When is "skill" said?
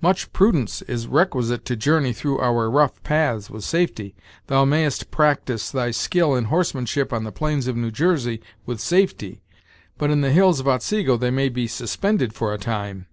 5.90-6.36